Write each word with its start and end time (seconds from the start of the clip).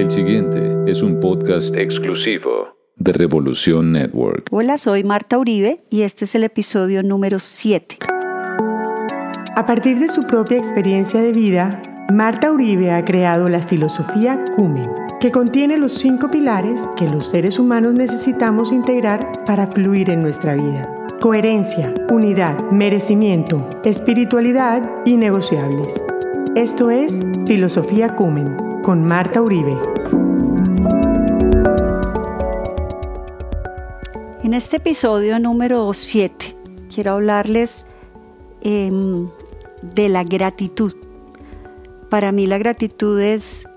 El 0.00 0.10
siguiente 0.10 0.90
es 0.90 1.02
un 1.02 1.20
podcast 1.20 1.76
exclusivo 1.76 2.74
de 2.96 3.12
Revolución 3.12 3.92
Network. 3.92 4.46
Hola, 4.50 4.78
soy 4.78 5.04
Marta 5.04 5.36
Uribe 5.36 5.84
y 5.90 6.00
este 6.02 6.24
es 6.24 6.34
el 6.34 6.44
episodio 6.44 7.02
número 7.02 7.38
7. 7.38 7.98
A 9.56 9.66
partir 9.66 9.98
de 9.98 10.08
su 10.08 10.22
propia 10.22 10.56
experiencia 10.56 11.20
de 11.20 11.32
vida, 11.32 11.82
Marta 12.10 12.50
Uribe 12.50 12.92
ha 12.92 13.04
creado 13.04 13.48
la 13.48 13.60
filosofía 13.60 14.42
Cumen, 14.56 14.88
que 15.20 15.30
contiene 15.30 15.76
los 15.76 15.92
cinco 15.92 16.30
pilares 16.30 16.88
que 16.96 17.06
los 17.06 17.28
seres 17.28 17.58
humanos 17.58 17.92
necesitamos 17.92 18.72
integrar 18.72 19.44
para 19.44 19.66
fluir 19.66 20.08
en 20.08 20.22
nuestra 20.22 20.54
vida. 20.54 20.88
Coherencia, 21.20 21.92
unidad, 22.08 22.58
merecimiento, 22.70 23.68
espiritualidad 23.84 24.82
y 25.04 25.18
negociables. 25.18 26.02
Esto 26.56 26.90
es 26.90 27.20
Filosofía 27.46 28.16
Cumen 28.16 28.69
con 28.90 29.04
Marta 29.04 29.40
Uribe. 29.40 29.78
En 34.42 34.52
este 34.52 34.78
episodio 34.78 35.38
número 35.38 35.92
7 35.92 36.56
quiero 36.92 37.12
hablarles 37.12 37.86
em, 38.62 39.28
de 39.94 40.08
la 40.08 40.24
gratitud. 40.24 40.92
Para 42.08 42.32
mí 42.32 42.46
la 42.46 42.58
gratitud 42.58 43.20
es 43.20 43.68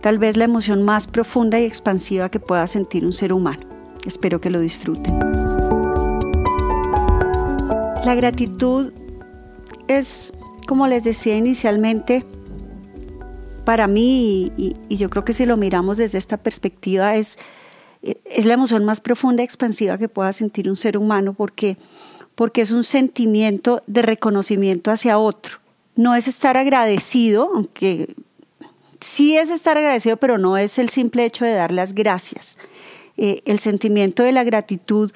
tal 0.00 0.18
vez 0.18 0.36
la 0.36 0.44
emoción 0.44 0.84
más 0.84 1.08
profunda 1.08 1.58
y 1.58 1.64
expansiva 1.64 2.28
que 2.28 2.38
pueda 2.38 2.68
sentir 2.68 3.04
un 3.04 3.12
ser 3.12 3.32
humano. 3.32 3.66
Espero 4.06 4.40
que 4.40 4.50
lo 4.50 4.60
disfruten. 4.60 5.18
La 8.04 8.14
gratitud 8.14 8.92
es, 9.88 10.32
como 10.68 10.86
les 10.86 11.02
decía 11.02 11.36
inicialmente, 11.36 12.24
para 13.66 13.88
mí, 13.88 14.52
y, 14.56 14.96
yo 14.96 15.10
creo 15.10 15.24
que 15.24 15.32
si 15.32 15.44
lo 15.44 15.56
miramos 15.56 15.96
desde 15.96 16.18
esta 16.18 16.36
perspectiva, 16.36 17.16
es, 17.16 17.36
es 18.00 18.46
la 18.46 18.54
emoción 18.54 18.84
más 18.84 19.00
profunda 19.00 19.42
y 19.42 19.44
expansiva 19.44 19.98
que 19.98 20.08
pueda 20.08 20.32
sentir 20.32 20.68
un 20.68 20.76
ser 20.76 20.96
humano 20.96 21.34
porque, 21.34 21.76
porque 22.36 22.60
es 22.60 22.70
un 22.70 22.84
sentimiento 22.84 23.82
de 23.88 24.02
reconocimiento 24.02 24.92
hacia 24.92 25.18
otro. 25.18 25.58
No 25.96 26.14
es 26.14 26.28
estar 26.28 26.56
agradecido, 26.56 27.50
aunque 27.52 28.14
sí 29.00 29.36
es 29.36 29.50
estar 29.50 29.76
agradecido, 29.76 30.16
pero 30.16 30.38
no 30.38 30.56
es 30.56 30.78
el 30.78 30.88
simple 30.88 31.24
hecho 31.24 31.44
de 31.44 31.54
dar 31.54 31.72
las 31.72 31.92
gracias. 31.92 32.58
Eh, 33.16 33.42
el 33.46 33.58
sentimiento 33.58 34.22
de 34.22 34.30
la 34.30 34.44
gratitud 34.44 35.10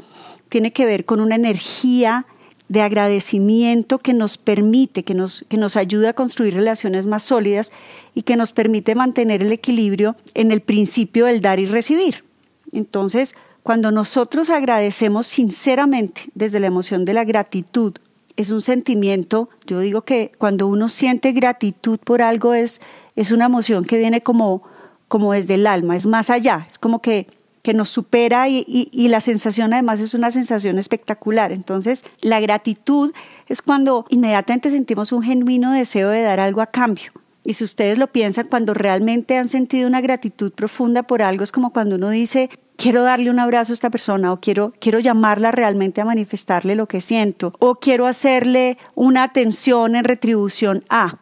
tiene 0.48 0.72
que 0.72 0.86
ver 0.86 1.04
con 1.04 1.20
una 1.20 1.36
energía 1.36 2.26
de 2.70 2.82
agradecimiento 2.82 3.98
que 3.98 4.14
nos 4.14 4.38
permite, 4.38 5.02
que 5.02 5.12
nos, 5.12 5.44
que 5.48 5.56
nos 5.56 5.74
ayuda 5.74 6.10
a 6.10 6.12
construir 6.12 6.54
relaciones 6.54 7.04
más 7.04 7.24
sólidas 7.24 7.72
y 8.14 8.22
que 8.22 8.36
nos 8.36 8.52
permite 8.52 8.94
mantener 8.94 9.42
el 9.42 9.50
equilibrio 9.50 10.14
en 10.34 10.52
el 10.52 10.60
principio 10.60 11.26
del 11.26 11.40
dar 11.40 11.58
y 11.58 11.66
recibir. 11.66 12.22
Entonces, 12.70 13.34
cuando 13.64 13.90
nosotros 13.90 14.50
agradecemos 14.50 15.26
sinceramente 15.26 16.22
desde 16.36 16.60
la 16.60 16.68
emoción 16.68 17.04
de 17.04 17.12
la 17.12 17.24
gratitud, 17.24 17.94
es 18.36 18.52
un 18.52 18.60
sentimiento, 18.60 19.48
yo 19.66 19.80
digo 19.80 20.02
que 20.02 20.30
cuando 20.38 20.68
uno 20.68 20.88
siente 20.88 21.32
gratitud 21.32 21.98
por 21.98 22.22
algo 22.22 22.54
es, 22.54 22.80
es 23.16 23.32
una 23.32 23.46
emoción 23.46 23.84
que 23.84 23.98
viene 23.98 24.20
como, 24.20 24.62
como 25.08 25.32
desde 25.32 25.54
el 25.54 25.66
alma, 25.66 25.96
es 25.96 26.06
más 26.06 26.30
allá, 26.30 26.68
es 26.70 26.78
como 26.78 27.02
que 27.02 27.26
que 27.62 27.74
nos 27.74 27.88
supera 27.88 28.48
y, 28.48 29.08
la 29.08 29.20
sensación 29.20 29.72
además 29.72 30.00
es 30.00 30.14
una 30.14 30.30
sensación 30.30 30.78
espectacular. 30.78 31.52
Entonces, 31.52 32.04
la 32.22 32.40
gratitud 32.40 33.12
es 33.48 33.62
cuando 33.62 34.06
inmediatamente 34.08 34.70
sentimos 34.70 35.12
un 35.12 35.22
genuino 35.22 35.72
deseo 35.72 36.08
de 36.10 36.22
dar 36.22 36.40
algo 36.40 36.60
a 36.60 36.66
cambio. 36.66 37.12
Y 37.44 37.54
si 37.54 37.64
ustedes 37.64 37.98
lo 37.98 38.06
piensan, 38.06 38.48
cuando 38.48 38.74
realmente 38.74 39.36
han 39.36 39.48
sentido 39.48 39.88
una 39.88 40.00
gratitud 40.00 40.52
profunda 40.52 41.02
por 41.04 41.22
algo, 41.22 41.42
es 41.42 41.52
como 41.52 41.72
cuando 41.72 41.96
uno 41.96 42.10
dice, 42.10 42.50
quiero 42.76 43.02
darle 43.02 43.30
un 43.30 43.38
abrazo 43.38 43.72
a 43.72 43.74
esta 43.74 43.90
persona 43.90 44.32
o 44.32 44.40
quiero, 44.40 44.72
quiero 44.78 44.98
llamarla 44.98 45.50
realmente 45.50 46.00
a 46.00 46.04
manifestarle 46.04 46.74
lo 46.74 46.86
que 46.86 47.00
siento 47.00 47.52
o 47.58 47.76
quiero 47.76 48.06
hacerle 48.06 48.78
una 48.94 49.22
atención 49.22 49.96
en 49.96 50.04
retribución 50.04 50.82
a. 50.88 51.18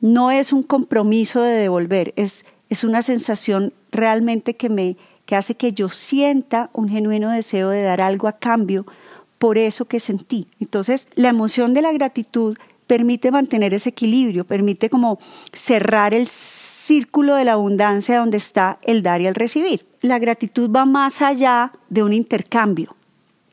No 0.00 0.30
es 0.30 0.52
un 0.52 0.62
compromiso 0.62 1.42
de 1.42 1.52
devolver, 1.52 2.12
es, 2.16 2.46
es 2.68 2.84
una 2.84 3.02
sensación 3.02 3.72
realmente 3.90 4.54
que 4.54 4.68
me, 4.68 4.96
que 5.28 5.36
hace 5.36 5.56
que 5.56 5.74
yo 5.74 5.90
sienta 5.90 6.70
un 6.72 6.88
genuino 6.88 7.30
deseo 7.30 7.68
de 7.68 7.82
dar 7.82 8.00
algo 8.00 8.28
a 8.28 8.38
cambio 8.38 8.86
por 9.36 9.58
eso 9.58 9.84
que 9.84 10.00
sentí. 10.00 10.46
Entonces, 10.58 11.06
la 11.16 11.28
emoción 11.28 11.74
de 11.74 11.82
la 11.82 11.92
gratitud 11.92 12.56
permite 12.86 13.30
mantener 13.30 13.74
ese 13.74 13.90
equilibrio, 13.90 14.46
permite 14.46 14.88
como 14.88 15.18
cerrar 15.52 16.14
el 16.14 16.28
círculo 16.28 17.34
de 17.34 17.44
la 17.44 17.52
abundancia 17.52 18.18
donde 18.18 18.38
está 18.38 18.78
el 18.84 19.02
dar 19.02 19.20
y 19.20 19.26
el 19.26 19.34
recibir. 19.34 19.84
La 20.00 20.18
gratitud 20.18 20.70
va 20.74 20.86
más 20.86 21.20
allá 21.20 21.72
de 21.90 22.02
un 22.02 22.14
intercambio. 22.14 22.96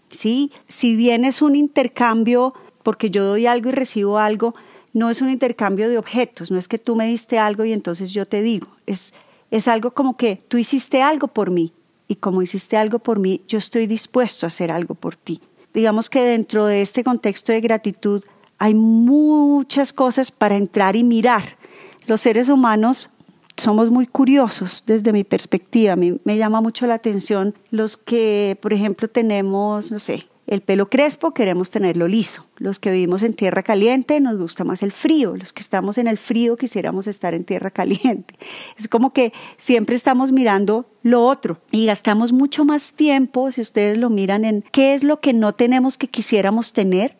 ¿sí? 0.09 0.53
Si 0.69 0.95
bien 0.95 1.25
es 1.25 1.41
un 1.41 1.57
intercambio 1.57 2.53
porque 2.83 3.09
yo 3.09 3.25
doy 3.25 3.47
algo 3.47 3.67
y 3.67 3.73
recibo 3.73 4.17
algo, 4.17 4.55
no 4.93 5.09
es 5.09 5.21
un 5.21 5.29
intercambio 5.29 5.89
de 5.89 5.97
objetos, 5.97 6.51
no 6.51 6.57
es 6.57 6.69
que 6.69 6.77
tú 6.77 6.95
me 6.95 7.05
diste 7.05 7.37
algo 7.37 7.65
y 7.65 7.73
entonces 7.73 8.13
yo 8.13 8.25
te 8.25 8.41
digo, 8.41 8.67
es 8.85 9.13
es 9.55 9.69
algo 9.69 9.91
como 9.91 10.17
que 10.17 10.43
tú 10.49 10.57
hiciste 10.57 11.01
algo 11.01 11.29
por 11.29 11.49
mí 11.49 11.71
y 12.09 12.15
como 12.15 12.41
hiciste 12.41 12.75
algo 12.75 12.99
por 12.99 13.19
mí, 13.19 13.41
yo 13.47 13.57
estoy 13.57 13.87
dispuesto 13.87 14.45
a 14.45 14.47
hacer 14.47 14.69
algo 14.71 14.95
por 14.95 15.15
ti. 15.15 15.41
Digamos 15.73 16.09
que 16.09 16.21
dentro 16.21 16.65
de 16.65 16.81
este 16.81 17.03
contexto 17.03 17.53
de 17.53 17.61
gratitud 17.61 18.23
hay 18.57 18.73
muchas 18.73 19.93
cosas 19.93 20.29
para 20.31 20.57
entrar 20.57 20.95
y 20.97 21.03
mirar. 21.03 21.57
Los 22.05 22.21
seres 22.21 22.49
humanos 22.49 23.09
somos 23.55 23.89
muy 23.89 24.07
curiosos 24.07 24.83
desde 24.85 25.13
mi 25.13 25.23
perspectiva. 25.23 25.93
A 25.93 25.95
mí 25.95 26.19
me 26.25 26.37
llama 26.37 26.59
mucho 26.59 26.85
la 26.85 26.95
atención 26.95 27.55
los 27.71 27.95
que, 27.95 28.57
por 28.61 28.73
ejemplo, 28.73 29.07
tenemos, 29.07 29.89
no 29.89 29.99
sé, 29.99 30.27
el 30.47 30.61
pelo 30.61 30.89
crespo 30.89 31.33
queremos 31.33 31.71
tenerlo 31.71 32.07
liso. 32.07 32.45
Los 32.57 32.77
que 32.77 32.91
vivimos 32.91 33.23
en 33.23 33.33
tierra 33.33 33.63
caliente 33.63 34.19
nos 34.19 34.37
gusta 34.37 34.63
más 34.63 34.83
el 34.83 34.91
frío. 34.91 35.35
Los 35.35 35.53
que 35.53 35.61
estamos 35.61 35.97
en 35.97 36.07
el 36.07 36.19
frío 36.19 36.55
quisiéramos 36.55 37.07
estar 37.07 37.33
en 37.33 37.45
tierra 37.45 37.71
caliente. 37.71 38.35
Es 38.77 38.87
como 38.87 39.11
que 39.11 39.33
siempre 39.57 39.95
estamos 39.95 40.31
mirando 40.31 40.85
lo 41.01 41.25
otro 41.25 41.59
y 41.71 41.87
gastamos 41.87 42.31
mucho 42.31 42.63
más 42.63 42.93
tiempo, 42.93 43.51
si 43.51 43.61
ustedes 43.61 43.97
lo 43.97 44.09
miran, 44.09 44.45
en 44.45 44.63
qué 44.71 44.93
es 44.93 45.03
lo 45.03 45.19
que 45.19 45.33
no 45.33 45.53
tenemos 45.53 45.97
que 45.97 46.07
quisiéramos 46.07 46.73
tener, 46.73 47.17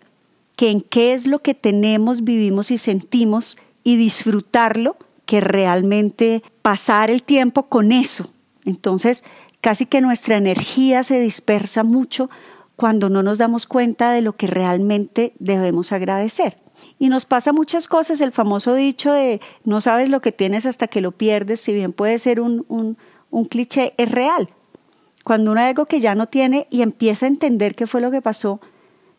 que 0.55 0.69
en 0.69 0.81
qué 0.81 1.13
es 1.13 1.25
lo 1.25 1.39
que 1.39 1.53
tenemos, 1.53 2.23
vivimos 2.23 2.69
y 2.71 2.77
sentimos 2.77 3.57
y 3.83 3.97
disfrutarlo, 3.97 4.97
que 5.25 5.41
realmente 5.41 6.43
pasar 6.61 7.09
el 7.09 7.23
tiempo 7.23 7.63
con 7.63 7.91
eso. 7.91 8.29
Entonces, 8.65 9.23
casi 9.61 9.87
que 9.87 10.01
nuestra 10.01 10.37
energía 10.37 11.01
se 11.01 11.19
dispersa 11.19 11.83
mucho 11.83 12.29
cuando 12.75 13.09
no 13.09 13.23
nos 13.23 13.37
damos 13.37 13.67
cuenta 13.67 14.11
de 14.11 14.21
lo 14.21 14.35
que 14.35 14.47
realmente 14.47 15.33
debemos 15.39 15.91
agradecer. 15.91 16.57
Y 16.97 17.09
nos 17.09 17.25
pasa 17.25 17.51
muchas 17.51 17.87
cosas, 17.87 18.21
el 18.21 18.31
famoso 18.31 18.73
dicho 18.73 19.11
de 19.11 19.41
no 19.63 19.81
sabes 19.81 20.09
lo 20.09 20.21
que 20.21 20.31
tienes 20.31 20.65
hasta 20.65 20.87
que 20.87 21.01
lo 21.01 21.11
pierdes, 21.11 21.59
si 21.59 21.73
bien 21.73 21.93
puede 21.93 22.19
ser 22.19 22.39
un, 22.39 22.65
un, 22.69 23.45
cliché, 23.45 23.93
es 23.97 24.11
real. 24.11 24.47
Cuando 25.23 25.51
uno 25.51 25.59
hay 25.59 25.69
algo 25.69 25.87
que 25.87 25.99
ya 25.99 26.15
no 26.15 26.27
tiene 26.27 26.67
y 26.69 26.81
empieza 26.81 27.25
a 27.25 27.29
entender 27.29 27.75
qué 27.75 27.87
fue 27.87 27.99
lo 27.99 28.11
que 28.11 28.21
pasó, 28.21 28.61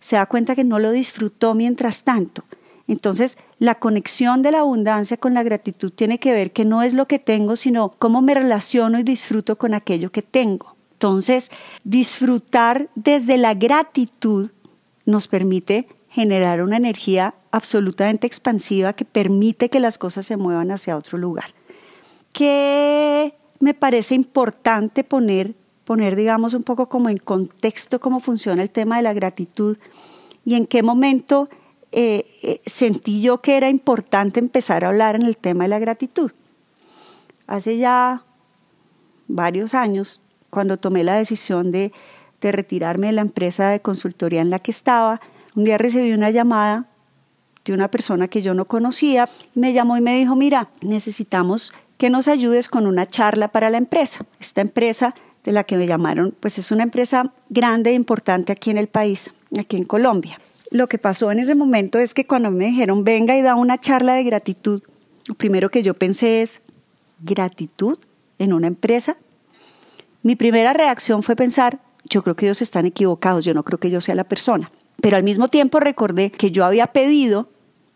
se 0.00 0.16
da 0.16 0.26
cuenta 0.26 0.54
que 0.54 0.64
no 0.64 0.78
lo 0.78 0.90
disfrutó 0.90 1.54
mientras 1.54 2.04
tanto. 2.04 2.44
Entonces, 2.88 3.36
la 3.58 3.74
conexión 3.74 4.42
de 4.42 4.52
la 4.52 4.60
abundancia 4.60 5.16
con 5.16 5.34
la 5.34 5.42
gratitud 5.42 5.92
tiene 5.92 6.18
que 6.18 6.32
ver 6.32 6.52
que 6.52 6.64
no 6.64 6.82
es 6.82 6.94
lo 6.94 7.06
que 7.06 7.18
tengo, 7.18 7.56
sino 7.56 7.94
cómo 7.98 8.22
me 8.22 8.34
relaciono 8.34 8.98
y 8.98 9.02
disfruto 9.02 9.58
con 9.58 9.74
aquello 9.74 10.12
que 10.12 10.22
tengo. 10.22 10.75
Entonces, 10.96 11.50
disfrutar 11.84 12.88
desde 12.94 13.36
la 13.36 13.52
gratitud 13.52 14.50
nos 15.04 15.28
permite 15.28 15.86
generar 16.08 16.62
una 16.62 16.78
energía 16.78 17.34
absolutamente 17.50 18.26
expansiva 18.26 18.94
que 18.94 19.04
permite 19.04 19.68
que 19.68 19.78
las 19.78 19.98
cosas 19.98 20.24
se 20.24 20.38
muevan 20.38 20.70
hacia 20.70 20.96
otro 20.96 21.18
lugar. 21.18 21.50
¿Qué 22.32 23.34
me 23.60 23.74
parece 23.74 24.14
importante 24.14 25.04
poner, 25.04 25.54
poner, 25.84 26.16
digamos, 26.16 26.54
un 26.54 26.62
poco 26.62 26.88
como 26.88 27.10
en 27.10 27.18
contexto 27.18 28.00
cómo 28.00 28.18
funciona 28.18 28.62
el 28.62 28.70
tema 28.70 28.96
de 28.96 29.02
la 29.02 29.12
gratitud 29.12 29.76
y 30.46 30.54
en 30.54 30.66
qué 30.66 30.82
momento 30.82 31.50
eh, 31.92 32.24
eh, 32.42 32.62
sentí 32.64 33.20
yo 33.20 33.42
que 33.42 33.58
era 33.58 33.68
importante 33.68 34.40
empezar 34.40 34.82
a 34.82 34.88
hablar 34.88 35.14
en 35.14 35.26
el 35.26 35.36
tema 35.36 35.64
de 35.64 35.68
la 35.68 35.78
gratitud? 35.78 36.32
Hace 37.46 37.76
ya 37.76 38.24
varios 39.28 39.74
años 39.74 40.22
cuando 40.56 40.78
tomé 40.78 41.04
la 41.04 41.16
decisión 41.16 41.70
de, 41.70 41.92
retirarme 42.40 43.08
de 43.08 43.12
la 43.12 43.20
empresa 43.20 43.68
de 43.68 43.80
consultoría 43.80 44.40
en 44.40 44.48
la 44.48 44.58
que 44.58 44.70
estaba, 44.70 45.20
un 45.54 45.64
día 45.64 45.76
recibí 45.76 46.12
una 46.12 46.30
llamada 46.30 46.86
de 47.66 47.74
una 47.74 47.90
persona 47.90 48.26
que 48.28 48.40
yo 48.40 48.54
no 48.54 48.64
conocía, 48.64 49.28
me 49.54 49.74
llamó 49.74 49.98
y 49.98 50.00
me 50.00 50.16
dijo, 50.16 50.34
mira, 50.34 50.70
necesitamos 50.80 51.74
que 51.98 52.08
nos 52.08 52.26
ayudes 52.26 52.70
con 52.70 52.86
una 52.86 53.04
charla 53.04 53.48
para 53.48 53.68
la 53.68 53.76
empresa. 53.76 54.24
Esta 54.40 54.62
empresa 54.62 55.14
de 55.44 55.52
la 55.52 55.64
que 55.64 55.76
me 55.76 55.86
llamaron, 55.86 56.34
pues 56.40 56.56
es 56.56 56.70
una 56.70 56.84
empresa 56.84 57.34
grande 57.50 57.90
e 57.90 57.92
importante 57.92 58.50
aquí 58.50 58.70
en 58.70 58.78
el 58.78 58.86
país, 58.86 59.34
aquí 59.58 59.76
en 59.76 59.84
Colombia. 59.84 60.40
Lo 60.70 60.86
que 60.86 60.96
pasó 60.96 61.30
en 61.32 61.38
ese 61.38 61.54
momento 61.54 61.98
es 61.98 62.14
que 62.14 62.26
cuando 62.26 62.50
me 62.50 62.64
dijeron, 62.64 63.04
venga 63.04 63.36
y 63.36 63.42
da 63.42 63.56
una 63.56 63.76
charla 63.76 64.14
de 64.14 64.24
gratitud, 64.24 64.82
lo 65.26 65.34
primero 65.34 65.68
que 65.68 65.82
yo 65.82 65.92
pensé 65.92 66.40
es, 66.40 66.62
¿gratitud? 67.20 67.98
en 68.38 68.52
una 68.52 68.66
empresa, 68.66 69.16
mi 70.22 70.36
primera 70.36 70.72
reacción 70.72 71.22
fue 71.22 71.36
pensar, 71.36 71.78
yo 72.08 72.22
creo 72.22 72.36
que 72.36 72.46
ellos 72.46 72.62
están 72.62 72.86
equivocados, 72.86 73.44
yo 73.44 73.54
no 73.54 73.64
creo 73.64 73.78
que 73.78 73.90
yo 73.90 74.00
sea 74.00 74.14
la 74.14 74.24
persona. 74.24 74.70
Pero 75.00 75.16
al 75.16 75.22
mismo 75.22 75.48
tiempo 75.48 75.80
recordé 75.80 76.30
que 76.30 76.50
yo 76.50 76.64
había 76.64 76.88
pedido, 76.88 77.48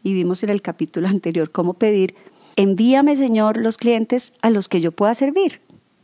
y 0.02 0.14
vimos 0.14 0.42
en 0.42 0.50
el 0.50 0.62
capítulo 0.62 1.08
anterior 1.08 1.50
cómo 1.50 1.74
pedir, 1.74 2.14
envíame 2.56 3.16
Señor 3.16 3.56
los 3.56 3.76
clientes 3.76 4.32
a 4.42 4.50
los 4.50 4.68
que 4.68 4.80
yo 4.80 4.92
pueda 4.92 5.14
servir. 5.14 5.60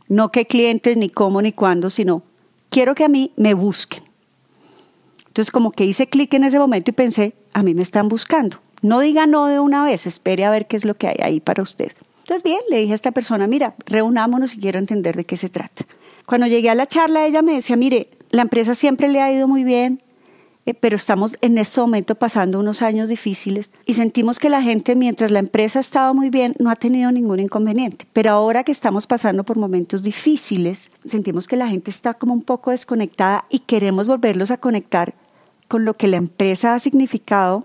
No 0.07 0.31
qué 0.31 0.45
clientes, 0.45 0.97
ni 0.97 1.09
cómo, 1.09 1.41
ni 1.41 1.51
cuándo, 1.51 1.89
sino 1.89 2.23
quiero 2.69 2.95
que 2.95 3.03
a 3.03 3.09
mí 3.09 3.31
me 3.35 3.53
busquen. 3.53 4.03
Entonces 5.27 5.51
como 5.51 5.71
que 5.71 5.85
hice 5.85 6.07
clic 6.07 6.33
en 6.33 6.45
ese 6.45 6.57
momento 6.57 6.91
y 6.91 6.93
pensé, 6.93 7.33
a 7.53 7.61
mí 7.61 7.73
me 7.75 7.83
están 7.83 8.07
buscando. 8.07 8.57
No 8.81 9.01
diga 9.01 9.27
no 9.27 9.47
de 9.47 9.59
una 9.59 9.83
vez, 9.83 10.07
espere 10.07 10.45
a 10.45 10.49
ver 10.49 10.67
qué 10.67 10.77
es 10.77 10.85
lo 10.85 10.95
que 10.95 11.07
hay 11.07 11.17
ahí 11.21 11.39
para 11.39 11.61
usted. 11.61 11.91
Entonces 12.19 12.43
bien, 12.43 12.59
le 12.69 12.77
dije 12.77 12.91
a 12.93 12.95
esta 12.95 13.11
persona, 13.11 13.47
mira, 13.47 13.75
reunámonos 13.85 14.53
y 14.53 14.59
quiero 14.59 14.79
entender 14.79 15.15
de 15.15 15.25
qué 15.25 15.37
se 15.37 15.49
trata. 15.49 15.85
Cuando 16.27 16.45
llegué 16.45 16.69
a 16.69 16.75
la 16.75 16.87
charla, 16.87 17.25
ella 17.25 17.41
me 17.41 17.53
decía, 17.53 17.77
mire, 17.77 18.09
la 18.31 18.41
empresa 18.41 18.75
siempre 18.75 19.07
le 19.07 19.21
ha 19.21 19.31
ido 19.31 19.47
muy 19.47 19.63
bien, 19.63 20.03
eh, 20.65 20.73
pero 20.73 20.97
estamos 20.97 21.37
en 21.39 21.57
este 21.57 21.79
momento 21.79 22.15
pasando 22.15 22.59
unos 22.59 22.81
años 22.81 23.07
difíciles 23.07 23.71
y 23.85 23.93
sentimos 23.93 24.37
que 24.37 24.49
la 24.49 24.61
gente, 24.61 24.97
mientras 24.97 25.31
la 25.31 25.39
empresa 25.39 25.79
ha 25.79 25.87
estado 25.87 26.13
muy 26.13 26.29
bien, 26.29 26.53
no 26.59 26.69
ha 26.69 26.75
tenido 26.75 27.13
ningún 27.13 27.39
inconveniente. 27.39 28.05
Pero 28.11 28.31
ahora 28.31 28.65
que 28.65 28.73
estamos 28.73 29.07
pasando 29.07 29.45
por 29.45 29.57
momentos 29.57 30.03
difíciles, 30.03 30.91
sentimos 31.05 31.47
que 31.47 31.55
la 31.55 31.69
gente 31.69 31.91
está 31.91 32.13
como 32.13 32.33
un 32.33 32.41
poco 32.41 32.71
desconectada 32.71 33.45
y 33.49 33.59
queremos 33.59 34.09
volverlos 34.09 34.51
a 34.51 34.57
conectar 34.57 35.13
con 35.69 35.85
lo 35.85 35.93
que 35.93 36.09
la 36.09 36.17
empresa 36.17 36.75
ha 36.75 36.79
significado 36.79 37.63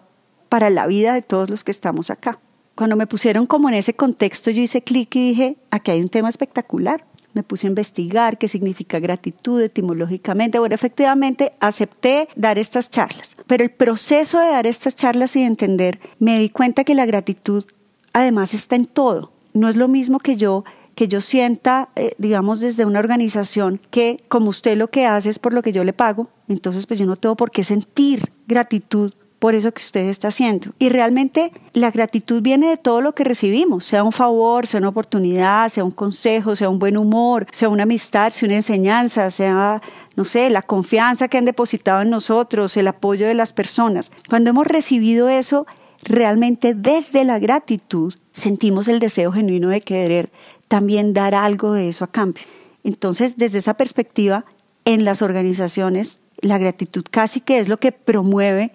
para 0.48 0.70
la 0.70 0.86
vida 0.86 1.14
de 1.14 1.22
todos 1.22 1.50
los 1.50 1.64
que 1.64 1.72
estamos 1.72 2.10
acá. 2.10 2.38
Cuando 2.76 2.94
me 2.94 3.08
pusieron 3.08 3.46
como 3.46 3.68
en 3.68 3.74
ese 3.74 3.94
contexto, 3.94 4.52
yo 4.52 4.62
hice 4.62 4.82
clic 4.82 5.16
y 5.16 5.30
dije, 5.30 5.56
aquí 5.72 5.90
hay 5.90 6.00
un 6.00 6.10
tema 6.10 6.28
espectacular. 6.28 7.04
Me 7.34 7.42
puse 7.42 7.66
a 7.66 7.70
investigar 7.70 8.38
qué 8.38 8.48
significa 8.48 8.98
gratitud 8.98 9.60
etimológicamente. 9.60 10.58
Bueno, 10.58 10.74
efectivamente 10.74 11.52
acepté 11.60 12.28
dar 12.36 12.58
estas 12.58 12.90
charlas, 12.90 13.36
pero 13.46 13.64
el 13.64 13.70
proceso 13.70 14.38
de 14.38 14.48
dar 14.48 14.66
estas 14.66 14.94
charlas 14.94 15.36
y 15.36 15.40
de 15.40 15.46
entender, 15.46 16.00
me 16.18 16.38
di 16.38 16.48
cuenta 16.48 16.84
que 16.84 16.94
la 16.94 17.06
gratitud 17.06 17.64
además 18.12 18.54
está 18.54 18.76
en 18.76 18.86
todo. 18.86 19.32
No 19.54 19.68
es 19.68 19.76
lo 19.76 19.88
mismo 19.88 20.18
que 20.18 20.36
yo 20.36 20.64
que 20.94 21.08
yo 21.08 21.20
sienta, 21.20 21.88
eh, 21.96 22.12
digamos, 22.18 22.60
desde 22.60 22.84
una 22.84 22.98
organización 22.98 23.80
que 23.90 24.18
como 24.28 24.50
usted 24.50 24.76
lo 24.76 24.90
que 24.90 25.06
hace 25.06 25.30
es 25.30 25.38
por 25.38 25.54
lo 25.54 25.62
que 25.62 25.72
yo 25.72 25.84
le 25.84 25.92
pago, 25.92 26.28
entonces 26.48 26.86
pues 26.86 27.00
yo 27.00 27.06
no 27.06 27.16
tengo 27.16 27.34
por 27.34 27.50
qué 27.50 27.64
sentir 27.64 28.30
gratitud 28.46 29.14
por 29.42 29.56
eso 29.56 29.72
que 29.72 29.82
usted 29.82 30.08
está 30.08 30.28
haciendo. 30.28 30.70
Y 30.78 30.88
realmente 30.88 31.50
la 31.72 31.90
gratitud 31.90 32.42
viene 32.42 32.68
de 32.68 32.76
todo 32.76 33.00
lo 33.00 33.12
que 33.12 33.24
recibimos, 33.24 33.84
sea 33.84 34.04
un 34.04 34.12
favor, 34.12 34.68
sea 34.68 34.78
una 34.78 34.90
oportunidad, 34.90 35.68
sea 35.68 35.82
un 35.82 35.90
consejo, 35.90 36.54
sea 36.54 36.68
un 36.68 36.78
buen 36.78 36.96
humor, 36.96 37.48
sea 37.50 37.68
una 37.68 37.82
amistad, 37.82 38.30
sea 38.30 38.46
una 38.46 38.54
enseñanza, 38.54 39.32
sea, 39.32 39.82
no 40.14 40.24
sé, 40.24 40.48
la 40.48 40.62
confianza 40.62 41.26
que 41.26 41.38
han 41.38 41.44
depositado 41.44 42.02
en 42.02 42.10
nosotros, 42.10 42.76
el 42.76 42.86
apoyo 42.86 43.26
de 43.26 43.34
las 43.34 43.52
personas. 43.52 44.12
Cuando 44.28 44.50
hemos 44.50 44.68
recibido 44.68 45.28
eso, 45.28 45.66
realmente 46.04 46.74
desde 46.74 47.24
la 47.24 47.40
gratitud 47.40 48.14
sentimos 48.30 48.86
el 48.86 49.00
deseo 49.00 49.32
genuino 49.32 49.70
de 49.70 49.80
querer 49.80 50.30
también 50.68 51.14
dar 51.14 51.34
algo 51.34 51.72
de 51.72 51.88
eso 51.88 52.04
a 52.04 52.12
cambio. 52.12 52.44
Entonces, 52.84 53.36
desde 53.38 53.58
esa 53.58 53.74
perspectiva, 53.74 54.44
en 54.84 55.04
las 55.04 55.20
organizaciones, 55.20 56.20
la 56.40 56.58
gratitud 56.58 57.04
casi 57.10 57.40
que 57.40 57.58
es 57.58 57.68
lo 57.68 57.78
que 57.78 57.90
promueve 57.90 58.70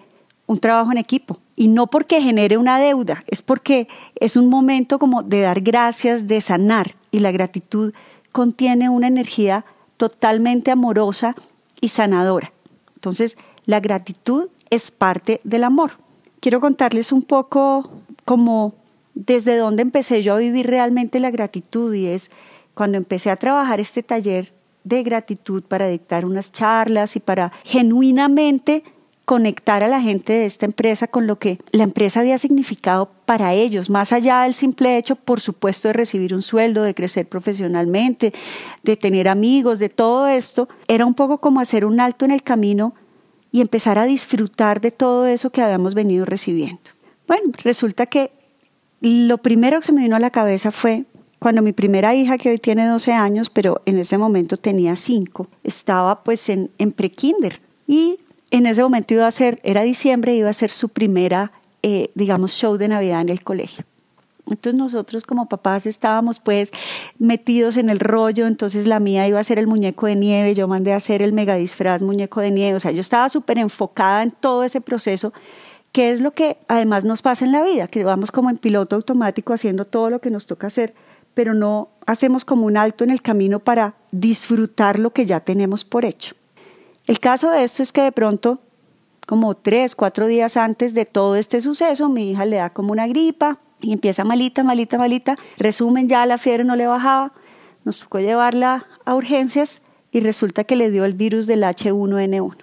un 0.48 0.58
trabajo 0.58 0.90
en 0.90 0.98
equipo. 0.98 1.38
Y 1.54 1.68
no 1.68 1.86
porque 1.86 2.20
genere 2.20 2.56
una 2.56 2.80
deuda, 2.80 3.22
es 3.28 3.42
porque 3.42 3.86
es 4.16 4.36
un 4.36 4.48
momento 4.48 4.98
como 4.98 5.22
de 5.22 5.42
dar 5.42 5.60
gracias, 5.60 6.26
de 6.26 6.40
sanar. 6.40 6.96
Y 7.12 7.20
la 7.20 7.30
gratitud 7.30 7.92
contiene 8.32 8.88
una 8.88 9.06
energía 9.06 9.64
totalmente 9.96 10.72
amorosa 10.72 11.36
y 11.80 11.88
sanadora. 11.88 12.52
Entonces, 12.94 13.38
la 13.66 13.78
gratitud 13.80 14.48
es 14.70 14.90
parte 14.90 15.40
del 15.44 15.64
amor. 15.64 15.92
Quiero 16.40 16.60
contarles 16.60 17.12
un 17.12 17.22
poco 17.22 17.90
como 18.24 18.74
desde 19.14 19.56
dónde 19.56 19.82
empecé 19.82 20.22
yo 20.22 20.34
a 20.34 20.38
vivir 20.38 20.66
realmente 20.66 21.20
la 21.20 21.30
gratitud 21.30 21.92
y 21.92 22.06
es 22.06 22.30
cuando 22.74 22.96
empecé 22.96 23.30
a 23.30 23.36
trabajar 23.36 23.80
este 23.80 24.02
taller 24.02 24.52
de 24.84 25.02
gratitud 25.02 25.62
para 25.62 25.88
dictar 25.88 26.24
unas 26.24 26.52
charlas 26.52 27.16
y 27.16 27.20
para 27.20 27.52
genuinamente 27.64 28.84
conectar 29.28 29.84
a 29.84 29.88
la 29.88 30.00
gente 30.00 30.32
de 30.32 30.46
esta 30.46 30.64
empresa 30.64 31.06
con 31.06 31.26
lo 31.26 31.38
que 31.38 31.58
la 31.72 31.82
empresa 31.82 32.20
había 32.20 32.38
significado 32.38 33.10
para 33.26 33.52
ellos, 33.52 33.90
más 33.90 34.10
allá 34.10 34.44
del 34.44 34.54
simple 34.54 34.96
hecho, 34.96 35.16
por 35.16 35.42
supuesto, 35.42 35.88
de 35.88 35.92
recibir 35.92 36.34
un 36.34 36.40
sueldo, 36.40 36.82
de 36.82 36.94
crecer 36.94 37.28
profesionalmente, 37.28 38.32
de 38.84 38.96
tener 38.96 39.28
amigos, 39.28 39.80
de 39.80 39.90
todo 39.90 40.28
esto, 40.28 40.66
era 40.88 41.04
un 41.04 41.12
poco 41.12 41.42
como 41.42 41.60
hacer 41.60 41.84
un 41.84 42.00
alto 42.00 42.24
en 42.24 42.30
el 42.30 42.42
camino 42.42 42.94
y 43.52 43.60
empezar 43.60 43.98
a 43.98 44.06
disfrutar 44.06 44.80
de 44.80 44.92
todo 44.92 45.26
eso 45.26 45.50
que 45.50 45.60
habíamos 45.60 45.92
venido 45.92 46.24
recibiendo. 46.24 46.80
Bueno, 47.26 47.52
resulta 47.62 48.06
que 48.06 48.30
lo 49.02 49.36
primero 49.36 49.80
que 49.80 49.84
se 49.88 49.92
me 49.92 50.00
vino 50.00 50.16
a 50.16 50.20
la 50.20 50.30
cabeza 50.30 50.72
fue 50.72 51.04
cuando 51.38 51.60
mi 51.60 51.74
primera 51.74 52.14
hija, 52.14 52.38
que 52.38 52.48
hoy 52.48 52.56
tiene 52.56 52.86
12 52.86 53.12
años, 53.12 53.50
pero 53.50 53.82
en 53.84 53.98
ese 53.98 54.16
momento 54.16 54.56
tenía 54.56 54.96
5, 54.96 55.48
estaba 55.64 56.24
pues 56.24 56.48
en, 56.48 56.70
en 56.78 56.92
pre-kinder. 56.92 57.60
Y 57.86 58.16
en 58.50 58.66
ese 58.66 58.82
momento 58.82 59.14
iba 59.14 59.26
a 59.26 59.30
ser, 59.30 59.60
era 59.62 59.82
diciembre, 59.82 60.34
iba 60.34 60.50
a 60.50 60.52
ser 60.52 60.70
su 60.70 60.88
primera, 60.88 61.52
eh, 61.82 62.10
digamos, 62.14 62.52
show 62.52 62.76
de 62.76 62.88
Navidad 62.88 63.20
en 63.20 63.28
el 63.28 63.42
colegio. 63.42 63.84
Entonces 64.46 64.78
nosotros 64.78 65.24
como 65.24 65.46
papás 65.46 65.84
estábamos 65.84 66.40
pues 66.40 66.72
metidos 67.18 67.76
en 67.76 67.90
el 67.90 68.00
rollo, 68.00 68.46
entonces 68.46 68.86
la 68.86 68.98
mía 68.98 69.28
iba 69.28 69.38
a 69.38 69.44
ser 69.44 69.58
el 69.58 69.66
muñeco 69.66 70.06
de 70.06 70.16
nieve, 70.16 70.54
yo 70.54 70.66
mandé 70.66 70.94
a 70.94 70.96
hacer 70.96 71.20
el 71.20 71.34
mega 71.34 71.56
disfraz 71.56 72.02
muñeco 72.02 72.40
de 72.40 72.50
nieve, 72.50 72.76
o 72.76 72.80
sea, 72.80 72.90
yo 72.90 73.02
estaba 73.02 73.28
súper 73.28 73.58
enfocada 73.58 74.22
en 74.22 74.30
todo 74.30 74.64
ese 74.64 74.80
proceso 74.80 75.34
¿Qué 75.92 76.10
es 76.10 76.20
lo 76.20 76.32
que 76.32 76.58
además 76.68 77.04
nos 77.04 77.22
pasa 77.22 77.44
en 77.44 77.52
la 77.52 77.62
vida? 77.62 77.86
Que 77.86 78.04
vamos 78.04 78.30
como 78.30 78.50
en 78.50 78.58
piloto 78.58 78.96
automático 78.96 79.52
haciendo 79.52 79.84
todo 79.84 80.10
lo 80.10 80.20
que 80.20 80.30
nos 80.30 80.46
toca 80.46 80.66
hacer, 80.66 80.94
pero 81.34 81.54
no 81.54 81.88
hacemos 82.06 82.44
como 82.44 82.66
un 82.66 82.76
alto 82.76 83.04
en 83.04 83.10
el 83.10 83.22
camino 83.22 83.58
para 83.58 83.94
disfrutar 84.10 84.98
lo 84.98 85.10
que 85.10 85.24
ya 85.24 85.40
tenemos 85.40 85.84
por 85.84 86.04
hecho. 86.04 86.34
El 87.08 87.20
caso 87.20 87.50
de 87.50 87.64
esto 87.64 87.82
es 87.82 87.90
que 87.90 88.02
de 88.02 88.12
pronto, 88.12 88.60
como 89.26 89.56
tres, 89.56 89.94
cuatro 89.94 90.26
días 90.26 90.58
antes 90.58 90.92
de 90.92 91.06
todo 91.06 91.36
este 91.36 91.62
suceso, 91.62 92.10
mi 92.10 92.30
hija 92.30 92.44
le 92.44 92.56
da 92.56 92.68
como 92.68 92.92
una 92.92 93.06
gripa 93.06 93.60
y 93.80 93.94
empieza 93.94 94.24
malita, 94.24 94.62
malita, 94.62 94.98
malita. 94.98 95.34
Resumen, 95.56 96.06
ya 96.06 96.26
la 96.26 96.36
fiebre 96.36 96.64
no 96.64 96.76
le 96.76 96.86
bajaba, 96.86 97.32
nos 97.84 98.00
tocó 98.00 98.20
llevarla 98.20 98.86
a 99.06 99.14
urgencias 99.14 99.80
y 100.12 100.20
resulta 100.20 100.64
que 100.64 100.76
le 100.76 100.90
dio 100.90 101.06
el 101.06 101.14
virus 101.14 101.46
del 101.46 101.62
H1N1. 101.62 102.56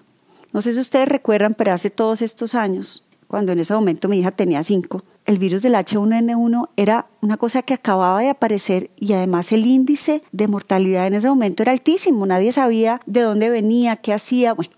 No 0.54 0.62
sé 0.62 0.76
si 0.76 0.80
ustedes 0.80 1.08
recuerdan, 1.08 1.56
pero 1.56 1.74
hace 1.74 1.90
todos 1.90 2.22
estos 2.22 2.54
años 2.54 3.04
cuando 3.28 3.52
en 3.52 3.60
ese 3.60 3.74
momento 3.74 4.08
mi 4.08 4.20
hija 4.20 4.30
tenía 4.30 4.62
cinco, 4.62 5.04
el 5.26 5.40
virus 5.40 5.64
del 5.64 5.74
H1N1 5.74 6.70
era 6.78 7.08
una 7.22 7.38
cosa 7.38 7.64
que 7.64 7.74
acababa 7.74 8.22
de 8.22 8.30
aparecer 8.30 8.92
y 8.96 9.14
además 9.14 9.52
el 9.52 9.66
índice 9.66 10.22
de 10.32 10.48
mortalidad 10.48 11.08
en 11.08 11.16
ese 11.16 11.28
momento 11.28 11.64
era 11.64 11.72
altísimo. 11.72 12.26
Nadie 12.26 12.52
sabía 12.52 13.02
de 13.08 13.22
dónde 13.22 13.50
venía, 13.50 13.96
qué 13.96 14.14
hacía. 14.14 14.54
Bueno, 14.54 14.74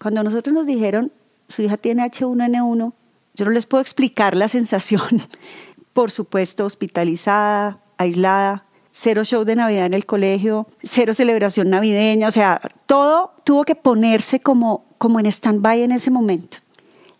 cuando 0.00 0.22
nosotros 0.22 0.54
nos 0.54 0.66
dijeron, 0.66 1.12
su 1.48 1.62
hija 1.62 1.76
tiene 1.76 2.04
H1N1, 2.04 2.92
yo 3.34 3.44
no 3.44 3.50
les 3.50 3.66
puedo 3.66 3.82
explicar 3.82 4.36
la 4.36 4.46
sensación. 4.46 5.22
Por 5.92 6.12
supuesto, 6.12 6.64
hospitalizada, 6.64 7.80
aislada, 7.98 8.66
cero 8.92 9.24
show 9.24 9.44
de 9.44 9.56
Navidad 9.56 9.86
en 9.86 9.94
el 9.94 10.06
colegio, 10.06 10.68
cero 10.82 11.14
celebración 11.14 11.68
navideña, 11.68 12.28
o 12.28 12.30
sea, 12.30 12.60
todo 12.86 13.32
tuvo 13.42 13.64
que 13.64 13.74
ponerse 13.74 14.38
como, 14.38 14.84
como 14.98 15.18
en 15.18 15.26
stand-by 15.26 15.82
en 15.82 15.92
ese 15.92 16.12
momento. 16.12 16.58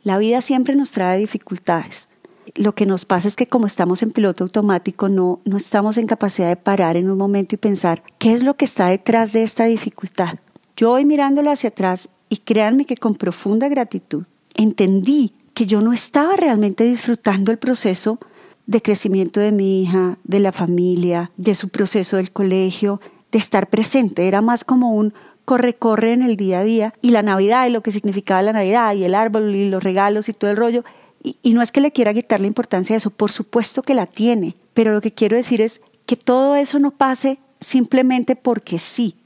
La 0.05 0.19
vida 0.19 0.41
siempre 0.41 0.77
nos 0.77 0.93
trae 0.93 1.19
dificultades. 1.19 2.10
Lo 2.54 2.75
que 2.75 2.87
nos 2.87 3.04
pasa 3.04 3.28
es 3.28 3.37
que 3.37 3.47
como 3.47 3.66
estamos 3.66 4.02
en 4.02 4.11
piloto 4.11 4.45
automático, 4.45 5.09
no, 5.09 5.40
no 5.45 5.57
estamos 5.57 5.99
en 5.99 6.07
capacidad 6.07 6.49
de 6.49 6.57
parar 6.57 6.97
en 6.97 7.11
un 7.11 7.19
momento 7.19 7.54
y 7.54 7.59
pensar 7.59 8.02
qué 8.19 8.33
es 8.33 8.42
lo 8.42 8.57
que 8.57 8.64
está 8.64 8.88
detrás 8.88 9.33
de 9.33 9.42
esta 9.42 9.64
dificultad. 9.64 10.38
Yo 10.76 10.90
voy 10.90 11.04
mirándole 11.04 11.50
hacia 11.50 11.69
atrás 11.69 12.09
y 12.28 12.38
créanme 12.38 12.87
que 12.87 12.97
con 12.97 13.14
profunda 13.14 13.69
gratitud 13.69 14.25
entendí 14.54 15.35
que 15.54 15.66
yo 15.66 15.80
no 15.80 15.92
estaba 15.92 16.37
realmente 16.37 16.85
disfrutando 16.85 17.52
el 17.52 17.59
proceso 17.59 18.19
de 18.66 18.80
crecimiento 18.80 19.40
de 19.40 19.52
mi 19.52 19.83
hija, 19.83 20.16
de 20.25 20.38
la 20.38 20.52
familia, 20.52 21.33
de 21.37 21.54
su 21.54 21.69
proceso 21.69 22.16
del 22.16 22.30
colegio, 22.30 23.00
de 23.33 23.38
estar 23.38 23.69
presente. 23.69 24.28
Era 24.28 24.40
más 24.40 24.64
como 24.64 24.95
un 24.95 25.12
corre, 25.45 25.75
corre 25.75 26.12
en 26.12 26.23
el 26.23 26.37
día 26.37 26.61
a 26.61 26.64
día 26.64 26.95
y 27.02 27.11
la 27.11 27.23
Navidad 27.23 27.66
y 27.66 27.71
lo 27.71 27.83
que 27.83 27.92
significaba 27.92 28.42
la 28.42 28.52
Navidad 28.52 28.95
y 28.95 29.04
el 29.04 29.14
árbol 29.14 29.54
y 29.54 29.69
los 29.69 29.83
regalos 29.83 30.28
y 30.28 30.33
todo 30.33 30.50
el 30.50 30.57
rollo. 30.57 30.85
Y, 31.23 31.53
no 31.53 31.61
es 31.62 31.71
que 31.71 31.81
le 31.81 31.93
quiera 31.93 32.15
quitar 32.15 32.41
la 32.41 32.47
importancia 32.47 32.95
de 32.95 32.99
eso, 32.99 33.11
por 33.11 33.31
supuesto 33.31 33.83
que 33.83 33.95
la 33.95 34.07
tiene, 34.07 34.57
pero 34.73 34.95
lo 34.95 35.00
que 35.00 35.12
quiero 35.12 35.37
decir 35.37 35.61
es 35.61 35.83
que 36.07 36.17
todo 36.17 36.57
eso 36.57 36.79
no 36.79 36.93
pase 36.93 37.39
simplemente 37.61 38.37
porque 38.37 38.79
sí. 38.79 39.17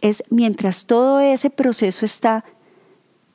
Es 0.00 0.24
mientras 0.30 0.86
todo 0.86 1.20
ese 1.20 1.50
proceso 1.50 2.06
está, 2.06 2.44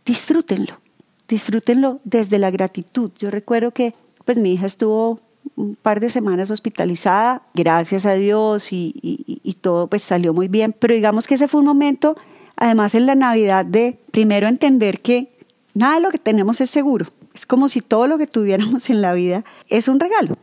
disfrútenlo, 0.06 0.80
disfrútenlo 1.28 2.00
desde 2.04 2.40
la 2.40 2.52
gratitud. 2.52 3.12
Yo 3.20 3.30
recuerdo 3.30 3.72
que 3.72 3.94
pues 4.26 4.38
mi 4.38 4.54
hija 4.54 4.66
estuvo 4.66 5.20
un 5.56 5.76
par 5.76 6.00
de 6.00 6.10
semanas 6.10 6.50
hospitalizada, 6.50 7.44
gracias 7.54 8.06
a 8.06 8.14
Dios 8.14 8.72
y, 8.72 8.94
y, 9.02 9.54
todo 9.56 9.88
pues 9.88 10.02
salió 10.02 10.34
muy 10.34 10.48
bien, 10.48 10.74
pero 10.78 10.96
digamos 10.96 11.28
que 11.28 11.36
ese 11.36 11.48
fue 11.48 11.60
un 11.60 11.66
momento, 11.66 12.16
además 12.56 12.96
en 12.96 13.06
la 13.06 13.16
Navidad, 13.16 13.66
de 13.66 14.00
primero 14.12 14.48
entender 14.48 15.02
que 15.02 15.32
nada 15.74 15.96
de 15.96 16.02
lo 16.02 16.12
que 16.12 16.18
tenemos 16.18 16.62
es 16.62 16.70
seguro, 16.70 17.08
es 17.34 17.46
como 17.46 17.70
si 17.70 17.82
todo 17.82 18.08
lo 18.08 18.18
que 18.18 18.28
tuviéramos 18.28 18.90
en 18.90 19.02
la 19.02 19.14
vida 19.14 19.44
es 19.70 19.88
un 19.88 20.00
regalo. 20.00 20.38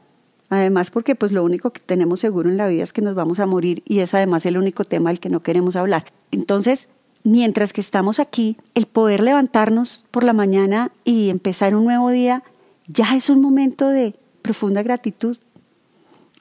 Además, 0.48 0.90
porque 0.90 1.14
pues 1.14 1.30
lo 1.30 1.44
único 1.44 1.70
que 1.70 1.80
tenemos 1.80 2.18
seguro 2.18 2.50
en 2.50 2.56
la 2.56 2.66
vida 2.66 2.82
es 2.82 2.92
que 2.92 3.02
nos 3.02 3.14
vamos 3.14 3.38
a 3.38 3.46
morir 3.46 3.84
y 3.86 4.00
es 4.00 4.14
además 4.14 4.44
el 4.46 4.58
único 4.58 4.84
tema 4.84 5.10
del 5.10 5.20
que 5.20 5.28
no 5.28 5.44
queremos 5.44 5.76
hablar. 5.76 6.06
Entonces, 6.32 6.88
mientras 7.22 7.72
que 7.72 7.80
estamos 7.80 8.18
aquí, 8.18 8.56
el 8.74 8.86
poder 8.86 9.20
levantarnos 9.20 10.06
por 10.10 10.24
la 10.24 10.32
mañana 10.32 10.90
y 11.04 11.30
empezar 11.30 11.76
un 11.76 11.84
nuevo 11.84 12.10
día 12.10 12.42
ya 12.88 13.14
es 13.14 13.30
un 13.30 13.40
momento 13.40 13.88
de 13.88 14.16
profunda 14.42 14.82
gratitud. 14.82 15.38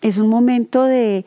Es 0.01 0.17
un 0.17 0.29
momento 0.29 0.85
de, 0.85 1.25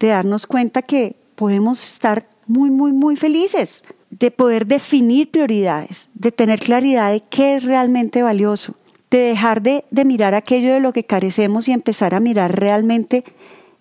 de 0.00 0.06
darnos 0.08 0.46
cuenta 0.46 0.80
que 0.80 1.16
podemos 1.34 1.84
estar 1.84 2.26
muy, 2.46 2.70
muy, 2.70 2.92
muy 2.92 3.16
felices, 3.16 3.84
de 4.18 4.30
poder 4.30 4.66
definir 4.66 5.30
prioridades, 5.30 6.08
de 6.14 6.30
tener 6.30 6.60
claridad 6.60 7.10
de 7.10 7.20
qué 7.20 7.56
es 7.56 7.64
realmente 7.64 8.22
valioso, 8.22 8.76
de 9.10 9.18
dejar 9.18 9.60
de, 9.60 9.84
de 9.90 10.04
mirar 10.04 10.34
aquello 10.34 10.72
de 10.72 10.80
lo 10.80 10.92
que 10.92 11.04
carecemos 11.04 11.66
y 11.66 11.72
empezar 11.72 12.14
a 12.14 12.20
mirar 12.20 12.58
realmente 12.58 13.24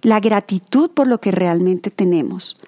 la 0.02 0.20
gratitud 0.20 0.90
por 0.90 1.08
lo 1.08 1.20
que 1.20 1.32
realmente 1.32 1.92
tenemos. 1.92 2.60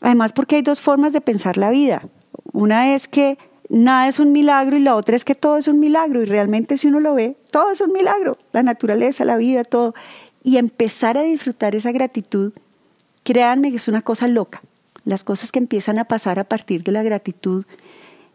Además, 0.00 0.32
porque 0.32 0.56
hay 0.56 0.62
dos 0.62 0.80
formas 0.80 1.12
de 1.12 1.20
pensar 1.20 1.56
la 1.56 1.70
vida. 1.70 2.06
Una 2.52 2.94
es 2.94 3.08
que 3.08 3.38
nada 3.68 4.06
es 4.06 4.20
un 4.20 4.30
milagro 4.30 4.76
y 4.76 4.80
la 4.80 4.94
otra 4.94 5.16
es 5.16 5.24
que 5.24 5.34
todo 5.34 5.56
es 5.56 5.66
un 5.66 5.80
milagro 5.80 6.22
y 6.22 6.26
realmente 6.26 6.78
si 6.78 6.86
uno 6.86 7.00
lo 7.00 7.14
ve, 7.14 7.36
todo 7.50 7.72
es 7.72 7.80
un 7.80 7.92
milagro, 7.92 8.38
la 8.52 8.62
naturaleza, 8.62 9.24
la 9.24 9.36
vida, 9.36 9.64
todo. 9.64 9.94
Y 10.44 10.58
empezar 10.58 11.18
a 11.18 11.22
disfrutar 11.22 11.74
esa 11.74 11.90
gratitud, 11.90 12.52
créanme 13.24 13.70
que 13.70 13.78
es 13.78 13.88
una 13.88 14.02
cosa 14.02 14.28
loca. 14.28 14.62
Las 15.04 15.24
cosas 15.24 15.52
que 15.52 15.58
empiezan 15.58 15.98
a 15.98 16.04
pasar 16.04 16.38
a 16.38 16.44
partir 16.44 16.82
de 16.82 16.92
la 16.92 17.02
gratitud, 17.02 17.64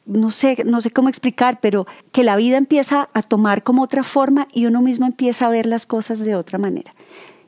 no 0.06 0.32
sé, 0.32 0.64
no 0.66 0.82
sé 0.82 0.92
cómo 0.92 1.10
explicar, 1.10 1.60
pero 1.62 1.86
que 2.12 2.24
la 2.24 2.36
vida 2.36 2.58
empieza 2.58 3.10
a 3.14 3.22
tomar 3.22 3.64
como 3.64 3.84
otra 3.84 4.04
forma 4.04 4.48
y 4.52 4.66
uno 4.66 4.82
mismo 4.82 5.06
empieza 5.06 5.48
a 5.48 5.50
ver 5.50 5.66
las 5.66 5.86
cosas 5.86 6.20
de 6.20 6.36
otra 6.36 6.58
manera. 6.58 6.94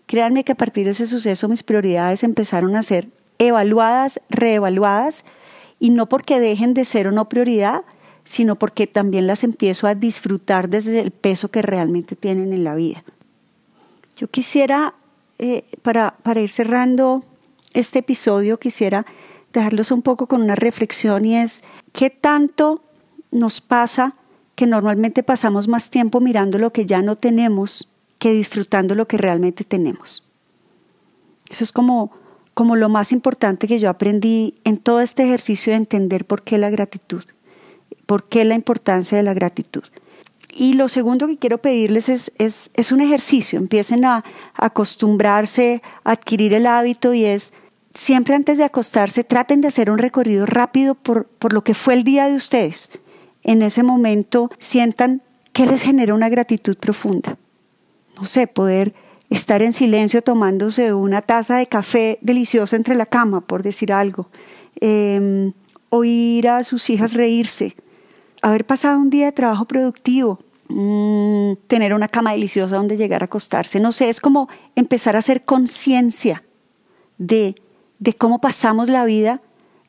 Créanme 0.05 0.43
que 0.43 0.51
a 0.51 0.55
partir 0.55 0.85
de 0.85 0.91
ese 0.91 1.07
suceso 1.07 1.47
mis 1.47 1.63
prioridades 1.63 2.23
empezaron 2.23 2.75
a 2.75 2.83
ser 2.83 3.07
evaluadas, 3.39 4.21
reevaluadas, 4.29 5.23
y 5.79 5.89
no 5.89 6.07
porque 6.07 6.39
dejen 6.39 6.75
de 6.75 6.85
ser 6.85 7.07
o 7.07 7.11
no 7.11 7.27
prioridad, 7.27 7.81
sino 8.23 8.55
porque 8.55 8.85
también 8.85 9.25
las 9.25 9.43
empiezo 9.43 9.87
a 9.87 9.95
disfrutar 9.95 10.69
desde 10.69 10.99
el 10.99 11.09
peso 11.09 11.49
que 11.49 11.63
realmente 11.63 12.15
tienen 12.15 12.53
en 12.53 12.63
la 12.63 12.75
vida. 12.75 13.03
Yo 14.15 14.27
quisiera, 14.27 14.93
eh, 15.39 15.63
para, 15.81 16.15
para 16.21 16.41
ir 16.41 16.51
cerrando 16.51 17.23
este 17.73 17.99
episodio, 17.99 18.59
quisiera 18.59 19.05
dejarlos 19.53 19.91
un 19.91 20.01
poco 20.01 20.27
con 20.27 20.41
una 20.41 20.55
reflexión 20.55 21.25
y 21.25 21.37
es, 21.37 21.63
¿qué 21.93 22.09
tanto 22.09 22.83
nos 23.31 23.61
pasa 23.61 24.15
que 24.55 24.65
normalmente 24.67 25.23
pasamos 25.23 25.67
más 25.67 25.89
tiempo 25.89 26.19
mirando 26.19 26.57
lo 26.57 26.71
que 26.71 26.85
ya 26.85 27.01
no 27.01 27.15
tenemos 27.15 27.91
que 28.19 28.31
disfrutando 28.31 28.95
lo 28.95 29.07
que 29.07 29.17
realmente 29.17 29.63
tenemos? 29.63 30.27
Eso 31.49 31.63
es 31.63 31.71
como 31.71 32.11
como 32.53 32.75
lo 32.75 32.89
más 32.89 33.11
importante 33.11 33.67
que 33.67 33.79
yo 33.79 33.89
aprendí 33.89 34.55
en 34.63 34.77
todo 34.77 35.01
este 35.01 35.23
ejercicio 35.23 35.71
de 35.71 35.77
entender 35.77 36.25
por 36.25 36.43
qué 36.43 36.57
la 36.57 36.69
gratitud, 36.69 37.23
por 38.05 38.23
qué 38.23 38.45
la 38.45 38.55
importancia 38.55 39.17
de 39.17 39.23
la 39.23 39.33
gratitud. 39.33 39.83
Y 40.53 40.73
lo 40.73 40.89
segundo 40.89 41.27
que 41.27 41.37
quiero 41.37 41.59
pedirles 41.59 42.09
es, 42.09 42.31
es, 42.37 42.91
un 42.91 42.99
ejercicio, 42.99 43.57
empiecen 43.57 44.03
a, 44.03 44.25
acostumbrarse, 44.53 45.81
a 46.03 46.11
adquirir 46.11 46.53
el 46.53 46.67
hábito 46.67 47.13
y 47.13 47.23
es, 47.23 47.53
siempre 47.93 48.35
antes 48.35 48.57
de 48.57 48.63
acostarse, 48.63 49.23
traten 49.23 49.61
de 49.61 49.67
hacer 49.67 49.91
un 49.91 49.97
recorrido 49.97 50.45
rápido 50.45 50.95
por, 50.95 51.25
por 51.25 51.53
lo 51.53 51.63
que 51.63 51.73
fue 51.73 51.93
el 51.93 52.03
día 52.03 52.27
de 52.27 52.35
ustedes. 52.35 52.91
En 53.43 53.61
ese 53.61 53.83
momento 53.83 54.49
sientan 54.59 55.21
que 55.53 55.65
les 55.65 55.81
genera 55.81 56.13
una 56.13 56.29
gratitud 56.29 56.77
profunda. 56.77 57.37
No 58.19 58.25
sé, 58.25 58.47
poder 58.47 58.93
estar 59.29 59.61
en 59.61 59.73
silencio 59.73 60.21
tomándose 60.21 60.93
una 60.93 61.21
taza 61.21 61.57
de 61.57 61.67
café 61.67 62.19
deliciosa 62.21 62.75
entre 62.75 62.95
la 62.95 63.05
cama, 63.05 63.41
por 63.41 63.63
decir 63.63 63.93
algo, 63.93 64.27
em, 64.79 65.53
oír 65.89 66.49
a 66.49 66.63
sus 66.63 66.89
hijas 66.89 67.13
reírse, 67.13 67.75
haber 68.41 68.65
pasado 68.65 68.99
un 68.99 69.09
día 69.09 69.25
de 69.27 69.31
trabajo 69.31 69.65
productivo, 69.65 70.39
mm, 70.67 71.53
tener 71.67 71.93
una 71.93 72.09
cama 72.09 72.33
deliciosa 72.33 72.75
donde 72.75 72.97
llegar 72.97 73.21
a 73.21 73.25
acostarse, 73.25 73.79
no 73.79 73.91
sé, 73.91 74.09
es 74.09 74.19
como 74.19 74.49
empezar 74.75 75.15
a 75.15 75.19
hacer 75.19 75.43
conciencia 75.43 76.43
de, 77.17 77.55
de 78.01 78.13
cómo 78.13 78.41
pasamos 78.41 78.89
la 78.89 79.05
vida 79.05 79.41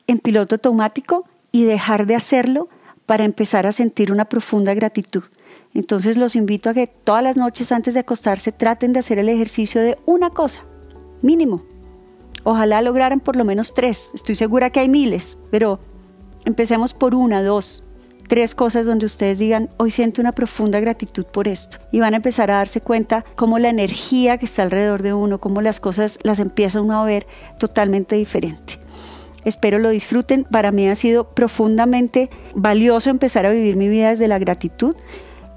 en 0.07 0.19
piloto 0.19 0.55
automático 0.55 1.25
y 1.51 1.65
dejar 1.65 2.05
de 2.05 2.15
hacerlo 2.15 2.69
para 3.05 3.25
empezar 3.25 3.67
a 3.67 3.71
sentir 3.71 4.11
una 4.11 4.25
profunda 4.25 4.73
gratitud. 4.75 5.23
Entonces 5.73 6.15
los 6.17 6.35
invito 6.35 6.69
a 6.69 6.73
que 6.75 6.85
todas 6.87 7.23
las 7.23 7.37
noches 7.37 7.71
antes 7.71 7.95
de 7.95 8.01
acostarse 8.01 8.51
traten 8.51 8.93
de 8.93 8.99
hacer 8.99 9.17
el 9.17 9.29
ejercicio 9.29 9.81
de 9.81 9.97
una 10.05 10.29
cosa, 10.29 10.63
mínimo. 11.23 11.63
Ojalá 12.43 12.83
lograran 12.83 13.19
por 13.19 13.35
lo 13.35 13.45
menos 13.45 13.73
tres. 13.73 14.11
Estoy 14.13 14.35
segura 14.35 14.69
que 14.69 14.81
hay 14.81 14.89
miles, 14.89 15.37
pero 15.49 15.79
empecemos 16.45 16.93
por 16.93 17.15
una, 17.15 17.41
dos, 17.41 17.83
tres 18.27 18.55
cosas 18.55 18.85
donde 18.85 19.05
ustedes 19.05 19.39
digan, 19.39 19.69
hoy 19.77 19.91
siento 19.91 20.21
una 20.21 20.31
profunda 20.31 20.79
gratitud 20.79 21.25
por 21.25 21.47
esto. 21.47 21.77
Y 21.91 21.99
van 21.99 22.13
a 22.13 22.17
empezar 22.17 22.51
a 22.51 22.55
darse 22.55 22.81
cuenta 22.81 23.25
cómo 23.35 23.59
la 23.59 23.69
energía 23.69 24.37
que 24.37 24.45
está 24.45 24.63
alrededor 24.63 25.01
de 25.01 25.13
uno, 25.13 25.39
cómo 25.39 25.61
las 25.61 25.79
cosas 25.79 26.19
las 26.23 26.39
empieza 26.39 26.81
uno 26.81 27.01
a 27.01 27.05
ver 27.05 27.27
totalmente 27.57 28.15
diferente. 28.15 28.79
Espero 29.45 29.77
lo 29.77 29.89
disfruten. 29.89 30.45
Para 30.45 30.71
mí 30.71 30.87
ha 30.87 30.95
sido 30.95 31.25
profundamente 31.25 32.29
valioso 32.55 33.09
empezar 33.09 33.45
a 33.45 33.51
vivir 33.51 33.75
mi 33.75 33.89
vida 33.89 34.09
desde 34.09 34.27
la 34.27 34.39
gratitud 34.39 34.95